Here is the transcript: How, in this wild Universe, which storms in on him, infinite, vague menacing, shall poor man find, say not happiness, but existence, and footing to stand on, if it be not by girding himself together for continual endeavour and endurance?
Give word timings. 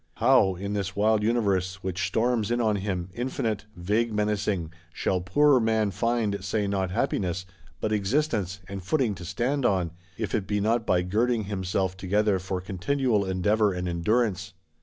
How, 0.15 0.55
in 0.55 0.73
this 0.73 0.95
wild 0.95 1.21
Universe, 1.21 1.83
which 1.83 2.07
storms 2.07 2.49
in 2.49 2.59
on 2.59 2.77
him, 2.77 3.09
infinite, 3.13 3.67
vague 3.75 4.11
menacing, 4.11 4.73
shall 4.91 5.21
poor 5.21 5.59
man 5.59 5.91
find, 5.91 6.43
say 6.43 6.65
not 6.65 6.89
happiness, 6.89 7.45
but 7.79 7.91
existence, 7.91 8.61
and 8.67 8.81
footing 8.83 9.13
to 9.13 9.23
stand 9.23 9.63
on, 9.63 9.91
if 10.17 10.33
it 10.33 10.47
be 10.47 10.59
not 10.59 10.87
by 10.87 11.03
girding 11.03 11.43
himself 11.43 11.95
together 11.95 12.39
for 12.39 12.59
continual 12.59 13.23
endeavour 13.25 13.73
and 13.73 13.87
endurance? 13.87 14.53